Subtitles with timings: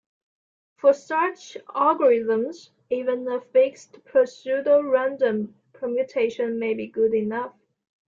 [0.77, 7.53] For such algorithms, even a fixed pseudo-random permutation may be good enough.